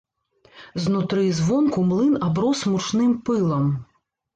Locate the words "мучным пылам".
2.75-3.75